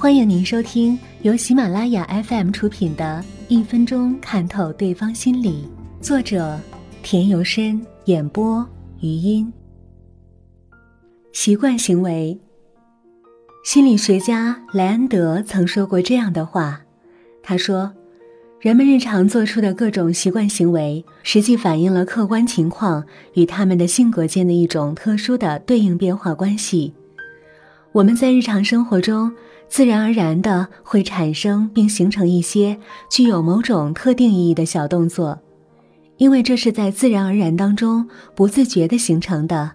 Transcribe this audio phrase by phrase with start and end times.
[0.00, 5.68] 欢迎您收听由喜马拉雅 FM 出品的《一分钟看透对方心理》，
[6.00, 6.56] 作者
[7.02, 8.64] 田由深，演播
[9.00, 9.52] 余音。
[11.32, 12.38] 习惯行为，
[13.64, 16.80] 心理学家莱恩德曾说过这样的话
[17.42, 17.92] ：“他说，
[18.60, 23.04] 人们日常做出的各种习惯行为，实际反映了客观情况
[23.34, 26.94] 与他们的性格间的一种特殊的对应变化关系。
[27.90, 29.32] 我们在日常生活中。”
[29.68, 32.76] 自然而然的会产生并形成一些
[33.10, 35.38] 具有某种特定意义的小动作，
[36.16, 39.70] 因为这是在自然而然当中不自觉的形成的，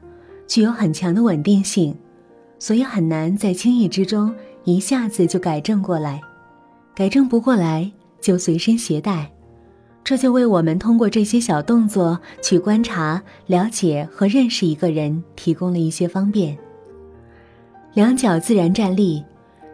[0.47, 1.95] 具有很强的稳定性，
[2.57, 6.19] 所以很难在轻易之中一下子就改正过来，
[6.95, 9.31] 改正不过来就随身携带，
[10.03, 16.57] 这就为我们通过这些小动作去观察、了解和认识一个人提供了一些方便。
[17.93, 19.23] 两脚自然站立。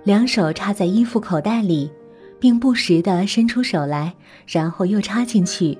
[0.03, 1.91] 两手插在衣服口袋里，
[2.39, 4.13] 并不时地伸出手来，
[4.47, 5.77] 然后又插进去。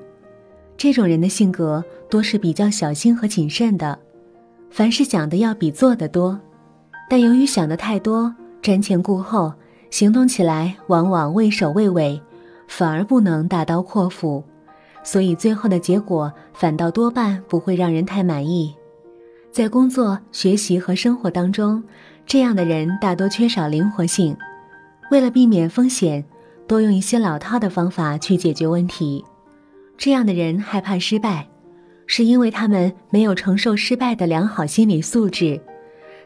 [0.77, 3.97] 这种人的性格多是比较小心和谨慎的，
[4.69, 6.39] 凡事想的要比做的多。
[7.09, 9.53] 但由于想的太多，瞻前顾后，
[9.89, 12.21] 行动起来往往畏首畏尾，
[12.67, 14.43] 反而不能大刀阔斧，
[15.03, 18.75] 所以最后的结果反倒多半不会让人太满意。
[19.51, 21.83] 在工作、学习和生活当中。
[22.25, 24.37] 这样的人大多缺少灵活性，
[25.09, 26.23] 为了避免风险，
[26.67, 29.25] 多用一些老套的方法去解决问题。
[29.97, 31.47] 这样的人害怕失败，
[32.05, 35.59] 是因为他们没有承受失败的良好心理素质。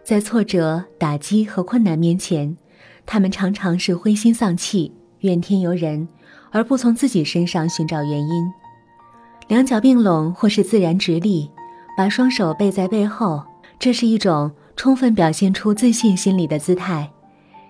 [0.04, 2.58] 在挫折、打击和困难面前，
[3.06, 6.06] 他们常常是灰心丧气、怨天尤人，
[6.52, 8.52] 而不从自己身上寻找原因。
[9.48, 11.50] 两脚并拢或是自然直立，
[11.96, 13.44] 把双手背在背后，
[13.80, 14.52] 这是一种。
[14.76, 17.08] 充分表现出自信心理的姿态，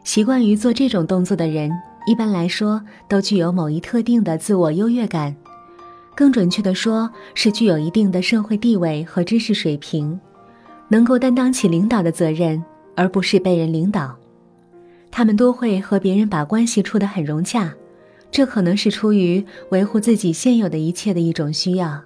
[0.05, 1.69] 习惯于做这种动作的人，
[2.07, 5.35] 一般来说都具有某一特定的自我优越感，
[6.15, 10.17] 更准确的说，是具有一定的社会地位和知识水平，
[10.87, 12.63] 能够担当起领导的责任，
[12.95, 14.15] 而不是被人领导。
[15.11, 17.73] 他们都会和别人把关系处得很融洽，
[18.31, 22.01] 这可能是出于维护自己现有的一切的一种需要。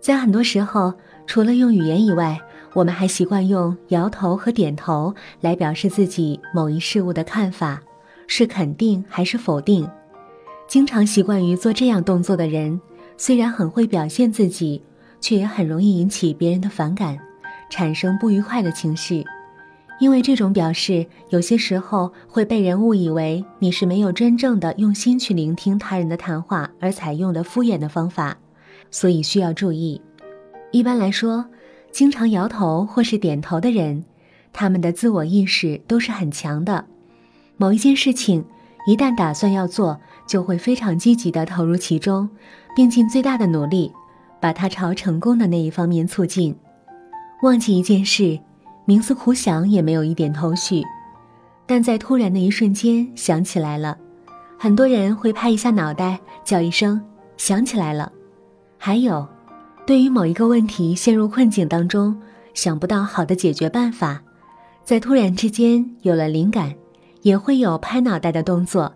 [0.00, 0.94] 在很多时候，
[1.26, 2.40] 除了用语言以外，
[2.74, 7.80] 我们还习惯用摇头和点头来表示自己某一事物的看法，
[8.26, 9.88] 是肯定还是否定。
[10.66, 12.80] 经常习惯于做这样动作的人，
[13.16, 14.82] 虽然很会表现自己，
[15.20, 17.18] 却也很容易引起别人的反感，
[17.70, 19.24] 产生不愉快的情绪。
[20.00, 28.36] 因为这种表示有些时候会被人误以为你是没有真正的用心去聆听他人的谈话而采用的敷衍的方法，
[28.90, 30.02] 所以需要注意。
[30.74, 31.46] 一般来说。
[31.92, 34.04] 经常摇头或是点头的人，
[34.52, 36.84] 他们的自我意识都是很强的。
[37.56, 38.44] 某一件事情
[38.84, 42.28] 一旦打算要做，就会非常积极地投入其中，
[42.74, 43.92] 并尽最大的努力
[44.40, 46.56] 把它朝成功的那一方面促进。
[47.44, 48.36] 忘记一件事，
[48.84, 50.82] 冥思苦想也没有一点头绪，
[51.64, 53.96] 但在突然的一瞬间想起来了。
[54.58, 57.00] 很多人会拍一下脑袋，叫一声
[57.38, 58.10] “想起来了”。
[58.76, 59.24] 还有。
[59.86, 62.18] 对于某一个问题陷入困境当中，
[62.54, 64.22] 想不到好的解决办法，
[64.82, 66.74] 在突然之间有了灵感，
[67.20, 68.94] 也会有拍脑袋的动作。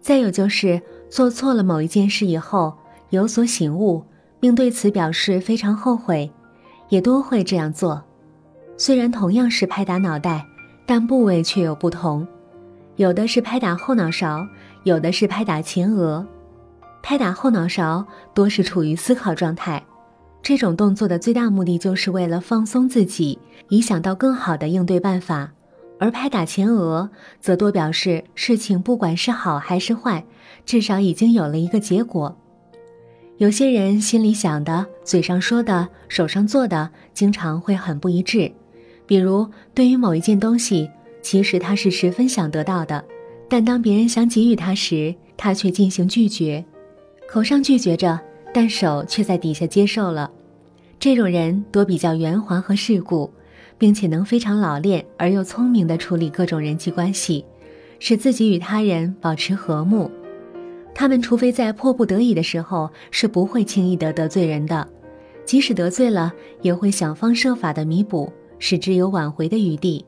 [0.00, 0.80] 再有就是
[1.10, 2.74] 做错了某一件事以后
[3.10, 4.02] 有所醒悟，
[4.40, 6.30] 并对此表示非常后悔，
[6.88, 8.02] 也都会这样做。
[8.76, 10.46] 虽然同样是拍打脑袋，
[10.86, 12.26] 但部位却有不同，
[12.96, 14.46] 有的是拍打后脑勺，
[14.84, 16.26] 有的是拍打前额。
[17.02, 19.82] 拍打后脑勺多是处于思考状态。
[20.44, 23.38] 这种动作的最大目的就是为了放松自己，
[23.70, 25.48] 以想到更好的应对办法；
[25.98, 27.08] 而拍打前额，
[27.40, 30.22] 则多表示事情不管是好还是坏，
[30.66, 32.36] 至少已经有了一个结果。
[33.38, 38.52] 有些人心里想的、嘴上说的、手上做的，经常会很不一致。
[39.06, 40.90] 比如，对于某一件东西，
[41.22, 43.02] 其实他是十分想得到的，
[43.48, 46.62] 但当别人想给予他时，他却进行拒绝，
[47.26, 48.20] 口上拒绝着。
[48.54, 50.30] 但手却在底下接受了，
[51.00, 53.28] 这种人多比较圆滑和世故，
[53.76, 57.44] 并且能非常老练而又聪明地处理各种人际关系，
[57.98, 60.08] 使自己与他人保持和睦。
[60.94, 64.86] 他们除非在迫不得已的时候，是不会轻易的得罪人的，
[65.44, 70.04] 即使得罪了，也会想方设法的弥补，使之有挽回的余地。